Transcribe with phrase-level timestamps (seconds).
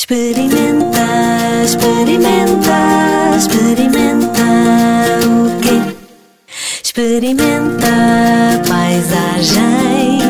[0.00, 1.06] Experimenta,
[1.62, 4.46] experimenta, experimenta
[5.26, 5.94] o quê?
[6.82, 10.20] Experimenta a paisagem.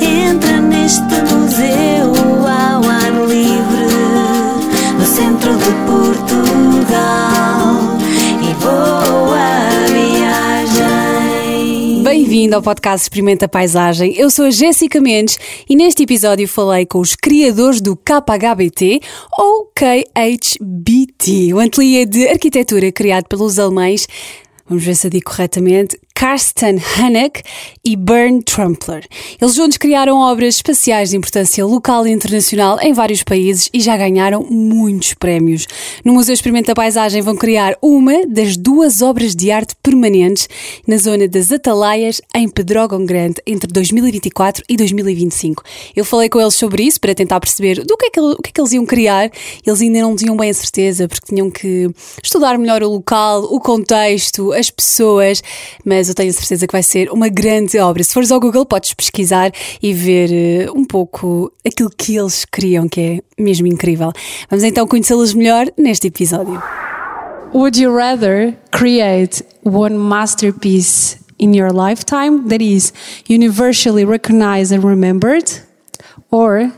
[0.00, 2.12] Entra neste museu
[2.48, 3.94] ao ar livre,
[4.98, 7.31] no centro de Portugal.
[12.32, 14.14] Bem-vindo ao podcast Experimenta Paisagem.
[14.16, 15.38] Eu sou a Jéssica Mendes
[15.68, 19.00] e neste episódio falei com os criadores do KHBT
[19.38, 24.08] ou KHBT, o ateliê de arquitetura criado pelos alemães,
[24.66, 27.42] vamos ver se eu digo corretamente, Karsten Hanek
[27.84, 29.04] e Bernd Trumpler.
[29.40, 33.96] Eles juntos criaram obras espaciais de importância local e internacional em vários países e já
[33.96, 35.66] ganharam muitos prémios.
[36.04, 40.48] No Museu Experimenta Paisagem vão criar uma das duas obras de arte permanentes
[40.86, 45.64] na zona das Atalaias, em Pedrógão Grande, entre 2024 e 2025.
[45.96, 48.50] Eu falei com eles sobre isso para tentar perceber do que é que, o que,
[48.50, 49.28] é que eles iam criar.
[49.66, 51.90] Eles ainda não tinham bem a certeza porque tinham que
[52.22, 55.42] estudar melhor o local, o contexto, as pessoas,
[55.84, 58.04] mas eu tenho certeza que vai ser uma grande obra.
[58.04, 59.50] Se fores ao Google, podes pesquisar
[59.82, 64.12] e ver eh, um pouco aquilo que eles criam, que é mesmo incrível.
[64.50, 66.62] Vamos então conhecê-los melhor neste episódio.
[67.54, 72.92] Would you rather create one masterpiece in your lifetime that is
[73.28, 75.44] universally recognized and remembered,
[76.30, 76.70] or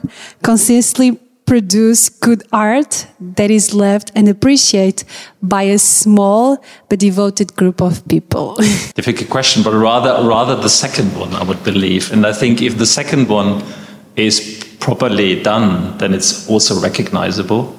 [0.43, 3.07] consistently produce good art
[3.37, 5.05] that is loved and appreciated
[5.43, 8.55] by a small but devoted group of people?
[8.95, 12.13] difficult question, but rather rather the second one, I would believe.
[12.13, 13.63] And I think if the second one
[14.17, 17.75] is properly done, then it's also recognizable,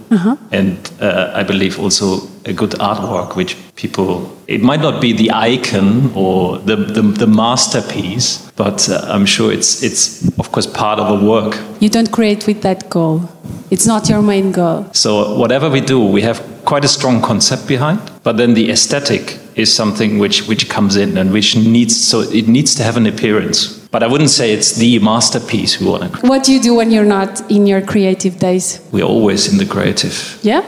[0.52, 4.36] and uh, I believe also a good artwork, which people.
[4.48, 9.52] It might not be the icon or the the, the masterpiece, but uh, I'm sure
[9.52, 11.58] it's it's of course part of a work.
[11.80, 13.30] you don't create with that goal.
[13.72, 14.86] It's not your main goal.
[14.94, 19.40] So whatever we do, we have quite a strong concept behind, but then the aesthetic
[19.56, 23.06] is something which which comes in and which needs so it needs to have an
[23.08, 23.80] appearance.
[23.92, 26.28] But I wouldn't say it's the masterpiece we want to.
[26.28, 28.80] What do you do when you're not in your creative days?
[28.92, 30.38] We're always in the creative.
[30.44, 30.62] Yeah?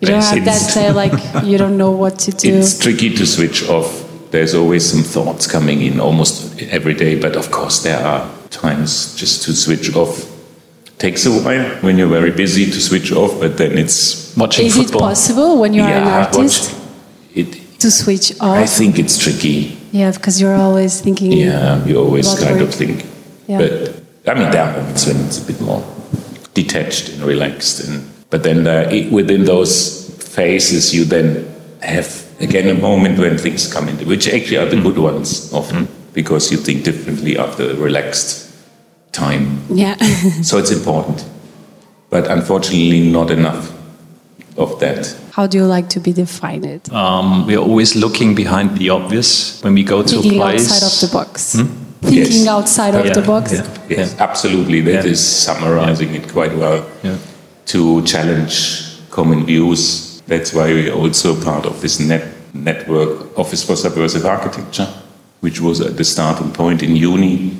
[0.00, 1.12] You don't have that It's- say uh, like
[1.44, 2.48] you don't know what to do.
[2.58, 4.06] It's tricky to switch off.
[4.30, 9.14] There's always some thoughts coming in almost every day, but of course there are times
[9.16, 10.24] just to switch off.
[11.00, 14.76] Takes a while when you're very busy to switch off, but then it's Watching Is
[14.76, 15.00] it football.
[15.08, 16.76] possible when you are an artist
[17.34, 17.48] it.
[17.80, 18.58] to switch off?
[18.64, 19.76] I think it's tricky.
[19.92, 21.32] Yeah, because you're always thinking.
[21.32, 22.68] Yeah, you always kind work.
[22.68, 23.06] of think.
[23.48, 23.58] Yeah.
[23.58, 23.72] But
[24.30, 25.82] I mean, there are moments when it's a bit more
[26.54, 30.06] detached and relaxed, and but then uh, i- within those
[30.36, 31.46] phases, you then
[31.82, 32.08] have
[32.40, 36.52] again a moment when things come into, which actually are the good ones often because
[36.52, 38.49] you think differently after a relaxed
[39.12, 39.60] time.
[39.70, 39.96] Yeah.
[40.42, 41.24] so it's important,
[42.10, 43.72] but unfortunately, not enough
[44.56, 45.16] of that.
[45.32, 46.92] How do you like to be defined?
[46.92, 50.68] Um, we're always looking behind the obvious when we go to Thinking a place.
[50.68, 51.54] Thinking outside of the box.
[52.02, 52.46] Thinking Yes.
[52.46, 53.52] outside of Yeah, the box.
[53.52, 53.66] yeah.
[53.88, 54.80] Yes, absolutely.
[54.80, 55.54] That is Yeah.
[55.54, 56.84] summarizing it quite well.
[57.02, 57.16] Yeah.
[57.66, 60.20] To challenge common views.
[60.26, 64.88] That's why we're also part of this net network, Office for Subversive Architecture,
[65.40, 67.52] which was at the starting point in uni,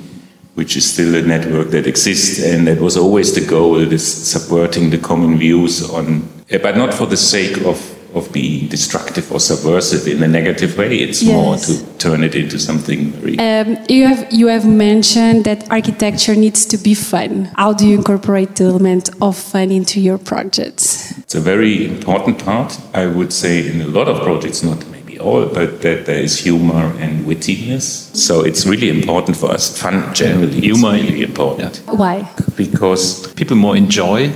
[0.55, 4.89] which is still a network that exists, and that was always the goal: this subverting
[4.89, 7.77] the common views on, eh, but not for the sake of
[8.13, 10.97] of being destructive or subversive in a negative way.
[10.97, 15.69] It's more to turn it into something very Um, you have you have mentioned that
[15.71, 17.49] architecture needs to be fun.
[17.55, 21.13] How do you incorporate the element of fun into your projects?
[21.19, 24.83] It's a very important part, I would say, in a lot of projects, not
[25.21, 28.15] all, but that there is humor and wittiness.
[28.15, 29.77] So it's really important for us.
[29.81, 32.27] Fun generally is Humor, really important Why?
[32.55, 34.31] because people more enjoy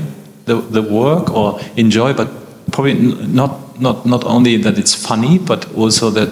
[0.45, 2.29] the, the work or enjoy but
[2.72, 6.29] probably not not not only that it's funny but also that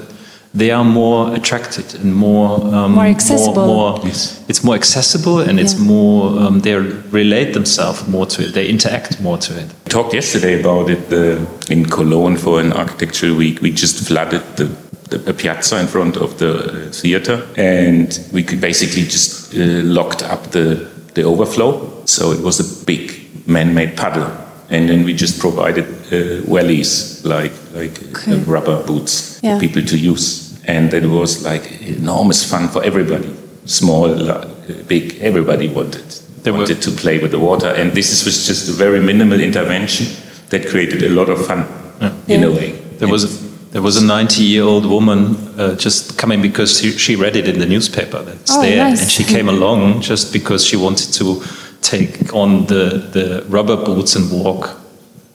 [0.56, 3.66] they are more attracted and more um, More accessible.
[3.66, 4.44] more, Yes.
[4.47, 6.75] it's more accessible and it's more um, they
[7.12, 11.12] relate themselves more to it they interact more to it we talked yesterday about it
[11.12, 11.39] uh,
[11.74, 13.62] in Cologne for an architecture week.
[13.62, 14.66] We just flooded the,
[15.18, 20.24] the piazza in front of the uh, theater, and we could basically just uh, locked
[20.24, 21.89] up the, the overflow.
[22.06, 23.12] So it was a big
[23.48, 24.31] man-made puddle,
[24.72, 28.39] and then we just provided uh, wellies like like uh, Okay.
[28.51, 29.56] rubber boots Yeah.
[29.56, 33.33] for people to use, and it was like enormous fun for everybody.
[33.65, 34.07] Small,
[34.88, 36.04] big, everybody wanted
[36.44, 40.07] They wanted to play with the water, and this was just a very minimal intervention
[40.50, 41.65] that created a lot of fun
[42.27, 42.71] in a way.
[43.00, 43.27] there was a,
[43.71, 47.48] there was a 90 year old woman uh, just coming because she, she read it
[47.48, 49.01] in the newspaper that's Oh, there nice.
[49.01, 51.42] and she came along just because she wanted to
[51.81, 54.77] take on the, the rubber boots and walk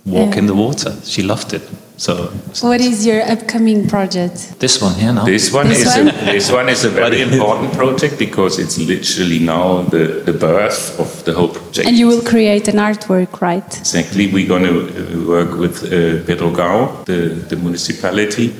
[0.06, 0.38] walk Yeah.
[0.38, 0.94] in the water.
[1.04, 1.62] She loved it.
[1.98, 2.30] So
[2.62, 4.58] What is your upcoming project?
[4.60, 5.24] this one here now.
[5.24, 6.08] This one This is one?
[6.08, 10.98] A, this one is a very important project because it's literally now the, the birth
[11.00, 11.88] of the whole project.
[11.88, 13.66] And you will create an artwork, right?
[13.78, 18.54] Exactly, we're going to work with uh, Pedrógão, the, the municipality,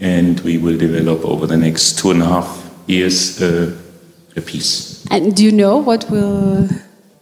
[0.00, 3.72] and we will develop over the next two and a half years uh,
[4.36, 5.04] a piece.
[5.10, 6.68] And do you know what will?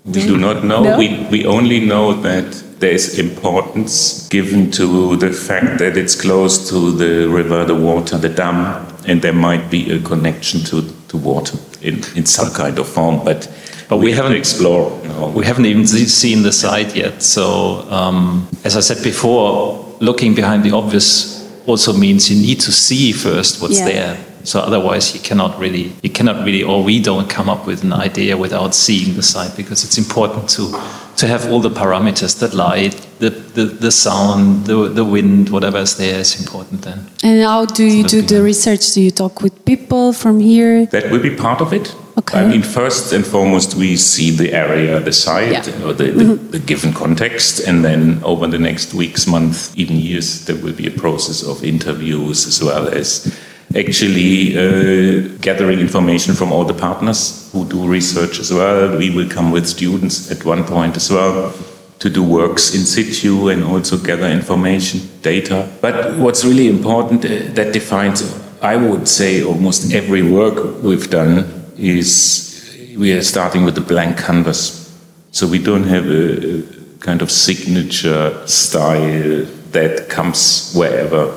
[0.07, 0.83] We do not know.
[0.85, 0.99] No?
[0.99, 6.69] We, we only know that there is importance given to the fact that it's close
[6.71, 11.17] to the river, the water, the dam, and there might be a connection to, to
[11.17, 13.25] water in, in some kind of form.
[13.25, 13.49] But,
[13.89, 15.05] But we have to haven't- explored.
[15.05, 15.29] No.
[15.35, 17.23] We haven't even seen the site yet.
[17.23, 21.35] So, um, as I said before, looking behind the obvious
[21.67, 23.87] also means you need to see first what's Yeah.
[23.89, 24.17] there.
[24.47, 27.93] So otherwise, you cannot really, you cannot really, or we don't come up with an
[27.93, 30.73] idea without seeing the site because it's important to
[31.17, 35.79] to have all the parameters, the light, the the, the sound, the the wind, whatever
[35.79, 36.99] is there is important then.
[37.25, 38.93] And how do you do the research?
[38.93, 40.87] Do you talk with people from here?
[40.87, 41.95] That will be part of it.
[42.19, 42.39] Okay.
[42.39, 45.85] I mean, first and foremost, we see the area, the site, Yeah.
[45.85, 46.51] Or the, the, mm-hmm.
[46.51, 50.87] the given context, and then over the next weeks, months, even years, there will be
[50.87, 53.27] a process of interviews as well as
[53.75, 58.97] actually uh, gathering information from all the partners who do research as well.
[58.97, 61.53] We will come with students at one point as well
[61.99, 65.69] to do works in situ and also gather information, data.
[65.81, 68.23] But what's really important uh, that defines,
[68.61, 71.45] I would say, almost every work we've done
[71.79, 74.95] is we are starting with a blank canvas.
[75.31, 76.63] So we don't have a, a
[77.01, 81.35] kind of signature style that comes wherever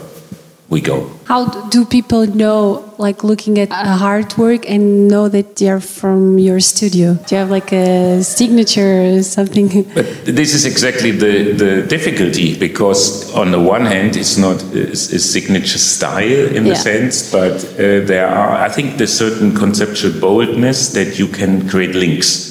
[0.70, 1.10] we go.
[1.26, 6.60] How do people know, like looking at a artwork and know that they're from your
[6.60, 7.16] studio?
[7.16, 9.68] Do you have like a signature or something?
[9.96, 14.92] But this is exactly the, the difficulty because, on the one hand, it's not a,
[14.92, 16.74] a signature style in Yeah.
[16.74, 21.68] the sense, but uh, there are, I think, there's certain conceptual boldness that you can
[21.70, 22.48] create links.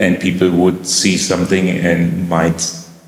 [0.00, 2.60] And people would see something and might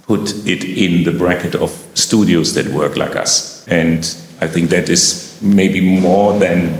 [0.06, 3.66] put it in the bracket of studios that work like us.
[3.66, 4.04] And
[4.40, 6.72] I think that is maybe more than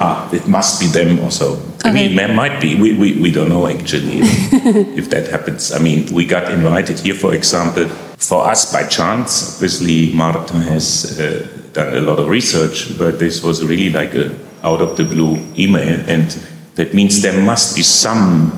[0.00, 1.58] ah, it must be them or so.
[1.84, 2.16] I mean, Okay.
[2.16, 2.74] there might be.
[2.74, 5.72] We, we, we don't know actually if, if that happens.
[5.72, 7.88] I mean, we got invited here, for example,
[8.18, 9.54] for us by chance.
[9.56, 14.34] Obviously, Martin has uh, done a lot of research, but this was really like a
[14.62, 16.30] out of the blue email, and
[16.76, 18.50] that means there must be some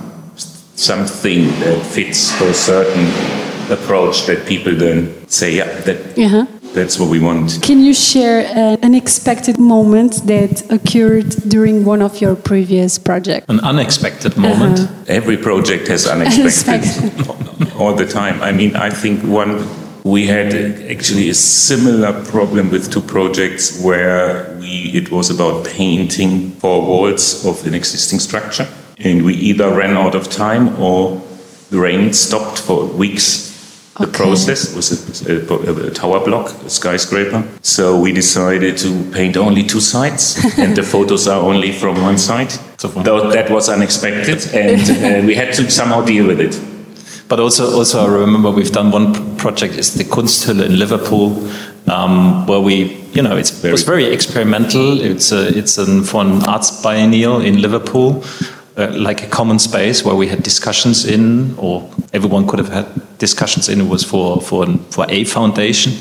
[0.76, 3.06] something that fits for a certain
[3.72, 6.46] approach that people then say, yeah, that Uh-huh.
[6.76, 7.58] That's what we want.
[7.62, 13.46] Can you share an unexpected moment that occurred during one of your previous projects?
[13.48, 14.80] An unexpected moment.
[14.80, 15.04] Uh-huh.
[15.08, 17.12] Every project has unexpected
[17.76, 18.42] all the time.
[18.42, 19.66] I mean, I think one
[20.04, 20.54] we had
[20.88, 27.44] actually a similar problem with two projects where we it was about painting four walls
[27.44, 28.68] of an existing structure,
[28.98, 31.20] and we either ran out of time or
[31.70, 33.55] the rain stopped for weeks.
[33.98, 34.24] The Okay.
[34.24, 34.92] process was
[35.26, 37.42] a, a, a tower block, a skyscraper.
[37.62, 42.18] So we decided to paint only two sides, and the photos are only from one
[42.18, 42.52] side.
[42.78, 44.80] So Though that was unexpected, and
[45.24, 46.60] uh, we had to somehow deal with it.
[47.28, 49.76] But also, also I remember we've done one project.
[49.78, 51.50] It's the Kunsthülle in Liverpool,
[51.88, 55.00] um, where we, you know, it's, it was very experimental.
[55.00, 58.22] It's a, it's an, for an arts biennial in Liverpool,
[58.76, 63.18] uh, like a common space where we had discussions in, or everyone could have had
[63.18, 63.80] discussions in.
[63.80, 65.92] It was for for for a foundation.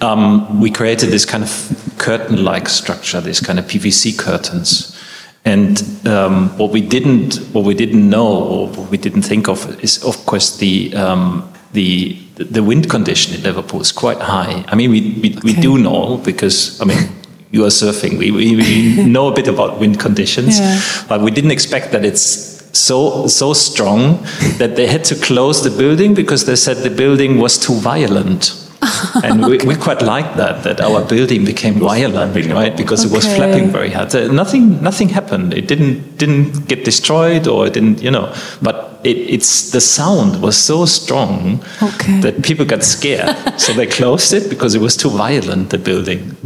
[0.00, 4.96] Um, we created this kind of curtain-like structure, this kind of PVC curtains.
[5.44, 9.82] And um, what we didn't, what we didn't know, or what we didn't think of,
[9.82, 14.64] is of course the um, the the wind condition in Liverpool is quite high.
[14.68, 17.17] I mean, we we, we do know because I mean.
[17.50, 18.18] You are surfing.
[18.18, 20.80] We, we, we know a bit about wind conditions, Yeah.
[21.08, 24.22] but we didn't expect that it's so so strong
[24.58, 28.54] that they had to close the building because they said the building was too violent.
[29.24, 32.46] and we, we quite liked that that our building became violent, right?
[32.50, 32.76] around.
[32.76, 34.14] Because it was flapping very hard.
[34.14, 35.52] Uh, nothing nothing happened.
[35.54, 38.32] It didn't didn't get destroyed or it didn't you know.
[38.62, 42.20] But it, it's the sound was so strong Okay.
[42.20, 45.70] that people got scared, so they closed it because it was too violent.
[45.70, 46.36] The building.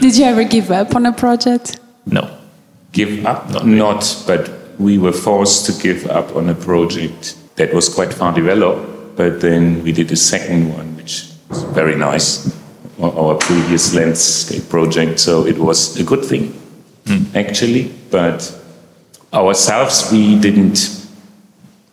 [0.00, 1.78] Did you ever give up on a project?
[2.06, 2.28] No.
[2.92, 3.50] Give up?
[3.50, 8.12] Not Not, but we were forced to give up on a project that was quite
[8.12, 9.16] far developed.
[9.16, 12.50] But then we did a second one, which was very nice,
[13.00, 15.20] our- our previous landscape project.
[15.20, 16.54] So it was a good thing,
[17.06, 17.24] hmm.
[17.36, 17.92] actually.
[18.10, 18.50] But
[19.32, 21.01] ourselves, we didn't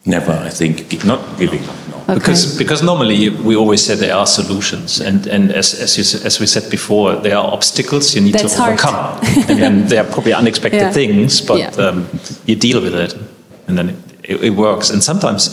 [0.06, 1.76] Never, I think, not giving up.
[2.08, 2.16] No.
[2.16, 6.40] Because, because normally we always say there are solutions, and, and as, as, you, as
[6.40, 8.74] we said before, there are obstacles you need That's to hard.
[8.80, 9.20] overcome.
[9.50, 10.92] and then there are probably unexpected Yeah.
[10.92, 11.70] things, but Yeah.
[11.88, 12.08] um,
[12.46, 13.14] you deal with it,
[13.68, 14.90] and then it, it, it works.
[14.90, 15.50] And sometimes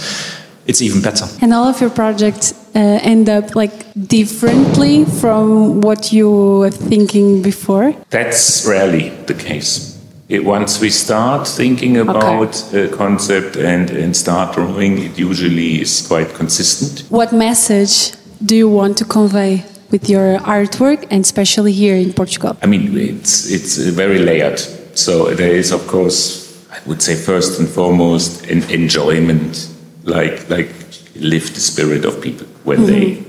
[0.67, 1.27] it's even better.
[1.43, 3.73] And all of your projects uh, end up like
[4.07, 7.93] differently from what you were thinking before.
[8.11, 9.96] That's rarely the case.
[10.29, 16.05] It, once we start thinking about a concept and, and start drawing, it usually is
[16.05, 17.09] quite consistent.
[17.11, 18.13] What message
[18.45, 22.57] do you want to convey with your artwork, and especially here in Portugal?
[22.61, 24.59] I mean, it's it's very layered.
[24.95, 29.69] So there is, of course, I would say first and foremost, an enjoyment,
[30.03, 30.71] like like
[31.15, 32.87] lift the spirit of people when mm-hmm.
[32.87, 33.25] they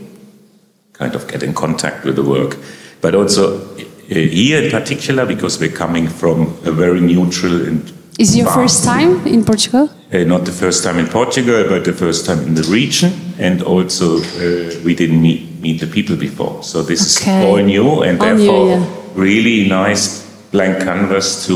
[0.93, 2.57] kind of get in contact with the work.
[3.01, 3.61] But also
[4.07, 7.81] here in particular, because we're coming from a very neutral and
[8.19, 9.89] Is your first time in Portugal?
[10.11, 13.61] Uh, not the first time in Portugal, but the first time in the region, and
[13.61, 16.63] also uh, we didn't meet meet the people before.
[16.63, 17.39] So this Okay.
[17.39, 18.85] is all new, and All new, therefore yeah.
[19.15, 21.55] really nice blank canvas to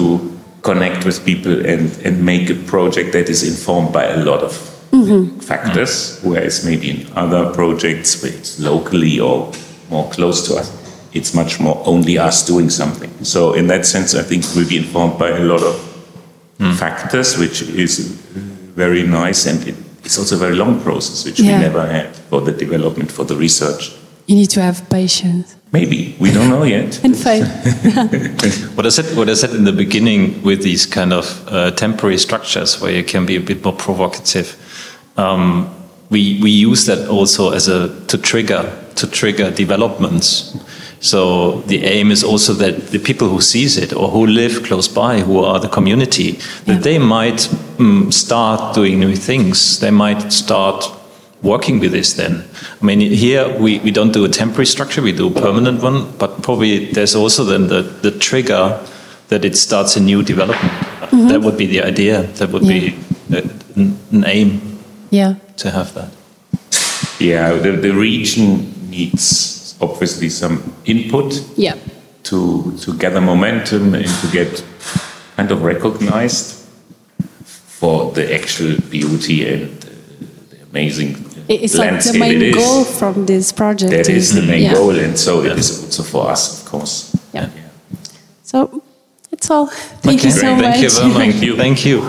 [0.61, 4.53] connect with people and and make a project that is informed by a lot of
[4.91, 5.39] Mm-hmm.
[5.39, 9.51] factors, whereas maybe in other projects, where it's locally or
[9.89, 10.67] more close to us,
[11.13, 13.11] it's much more only us doing something.
[13.23, 15.75] So in that sense, I think we'll be informed by a lot of
[16.77, 17.99] factors, which is
[18.75, 21.57] very nice, and it, it's also a very long process, which Yeah.
[21.57, 23.91] we never had for the development, for the research.
[24.27, 27.01] You need to have patience Maybe we don't know yet.
[27.03, 27.47] and faith.
[28.75, 32.17] What I said, what I said in the beginning with these kind of uh, temporary
[32.17, 34.55] structures where you can be a bit more provocative,
[35.15, 35.69] um,
[36.09, 40.57] we we use that also as a to trigger to trigger developments.
[41.01, 44.87] So the aim is also that the people who sees it or who live close
[44.87, 46.33] by, who are the community,
[46.65, 49.79] that they might mm, start doing new things.
[49.79, 50.85] They might start
[51.41, 52.43] working with this then.
[52.81, 56.11] I mean, here we, we don't do a temporary structure, we do a permanent one,
[56.19, 58.79] but probably there's also then the, the trigger
[59.29, 60.71] that it starts a new development.
[61.11, 62.23] That would be the idea.
[62.23, 62.95] That would be
[63.31, 63.41] a,
[63.75, 64.79] an, an aim
[65.09, 65.35] Yeah.
[65.57, 66.11] to have that.
[67.19, 71.75] Yeah, the, the region needs obviously some input Yeah.
[72.23, 74.63] to to gather momentum and to get
[75.37, 76.55] kind of recognized
[77.79, 79.87] for the actual beauty and uh,
[80.49, 81.15] the amazing
[81.47, 83.91] It- It's like the main goal from this project.
[83.91, 84.73] That is the main Yeah.
[84.75, 87.11] goal, and so it is also for us, of course.
[87.33, 87.47] Yeah.
[88.43, 88.81] So
[89.29, 89.67] that's all.
[90.01, 90.77] Thank you so Thank much.
[90.79, 91.17] you much.
[91.17, 91.55] Thank you.
[91.57, 92.01] Thank you.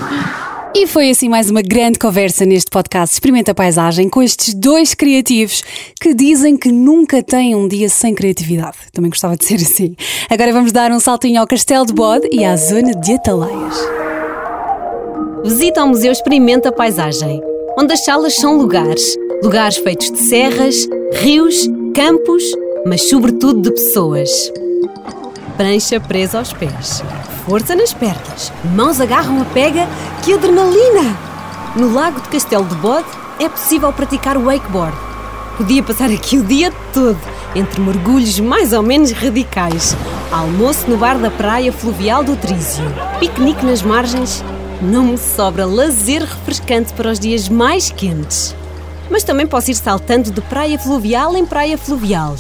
[0.75, 4.95] E foi assim mais uma grande conversa neste podcast Experimenta a Paisagem com estes dois
[4.95, 5.63] criativos
[6.01, 8.79] que dizem que nunca têm um dia sem criatividade.
[8.91, 9.95] Também gostava de ser assim.
[10.31, 13.77] Agora vamos dar um saltinho ao Castelo de Bode e à zona de Ataleias.
[15.45, 17.43] Visita ao Museu Experimenta a Paisagem,
[17.79, 19.15] onde as salas são lugares.
[19.43, 22.43] Lugares feitos de serras, rios, campos,
[22.87, 24.51] mas sobretudo de pessoas.
[25.59, 27.03] Prancha presa aos pés,
[27.47, 29.89] força nas pernas, mãos agarram a pega,
[30.23, 31.17] que adrenalina!
[31.75, 33.07] No lago de Castelo de Bode
[33.41, 34.97] é possível praticar o wakeboard.
[35.57, 37.19] Podia passar aqui o dia todo,
[37.55, 39.97] entre mergulhos mais ou menos radicais,
[40.31, 42.85] almoço no bar da praia fluvial do Trísio,
[43.19, 44.43] piquenique nas margens.
[44.81, 48.55] Não me sobra lazer refrescante para os dias mais quentes.
[49.11, 52.37] Mas também posso ir saltando de praia fluvial em praia fluvial.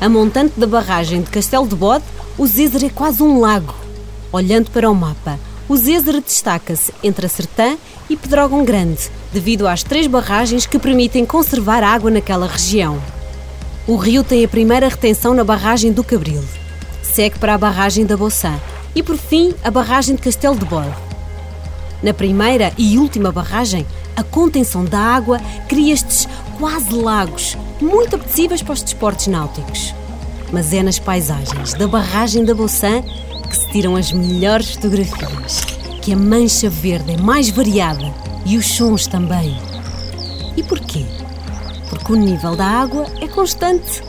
[0.00, 2.04] A montante da barragem de Castelo de Bode,
[2.38, 3.83] o Zézer é quase um lago.
[4.34, 5.38] Olhando para o mapa,
[5.68, 7.76] o Zézer destaca-se entre a Sertã
[8.10, 13.00] e Pedrógão Grande, devido às três barragens que permitem conservar água naquela região.
[13.86, 16.42] O rio tem a primeira retenção na barragem do Cabril.
[17.00, 18.60] Segue para a barragem da Boçã
[18.92, 20.96] e, por fim, a barragem de Castelo de Bode.
[22.02, 23.86] Na primeira e última barragem,
[24.16, 26.26] a contenção da água cria estes
[26.58, 29.94] quase lagos, muito apetecíveis para os desportos náuticos.
[30.50, 33.00] Mas é nas paisagens da barragem da Boçã
[33.54, 35.60] que se tiram as melhores fotografias,
[36.02, 38.12] que a mancha verde é mais variada
[38.44, 39.56] e os sons também.
[40.56, 41.04] E porquê?
[41.88, 44.02] Porque o nível da água é constante.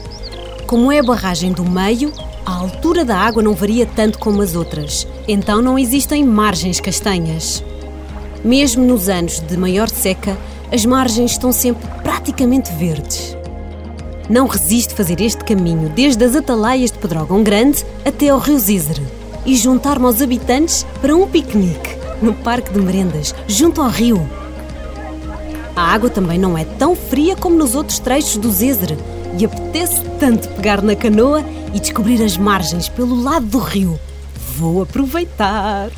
[0.66, 2.12] Como é a barragem do meio,
[2.44, 7.64] a altura da água não varia tanto como as outras, então não existem margens castanhas.
[8.44, 10.36] Mesmo nos anos de maior seca,
[10.72, 13.38] as margens estão sempre praticamente verdes.
[14.28, 19.15] Não resiste fazer este caminho desde as ataleias de Pedrógão Grande até ao Rio Zízere
[19.46, 24.28] e juntar-me aos habitantes para um piquenique no Parque de Merendas, junto ao rio.
[25.76, 28.98] A água também não é tão fria como nos outros trechos do Zézer
[29.38, 34.00] e apetece tanto pegar na canoa e descobrir as margens pelo lado do rio.
[34.58, 35.90] Vou aproveitar!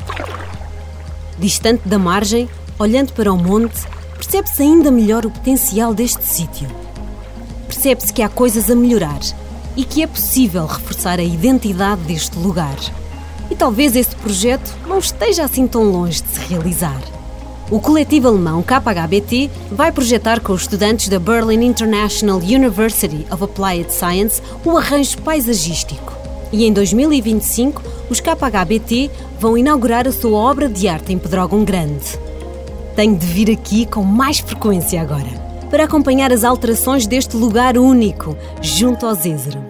[1.38, 3.80] Distante da margem, olhando para o monte,
[4.16, 6.68] percebe-se ainda melhor o potencial deste sítio.
[7.68, 9.20] Percebe-se que há coisas a melhorar
[9.76, 12.76] e que é possível reforçar a identidade deste lugar.
[13.50, 17.00] E talvez esse projeto não esteja assim tão longe de se realizar.
[17.70, 23.92] O coletivo alemão KHBT vai projetar com os estudantes da Berlin International University of Applied
[23.92, 26.16] Science o arranjo paisagístico.
[26.50, 32.18] E em 2025, os KHBT vão inaugurar a sua obra de arte em Pedrógão Grande.
[32.96, 35.28] Tenho de vir aqui com mais frequência agora,
[35.70, 39.67] para acompanhar as alterações deste lugar único, junto ao Zézero.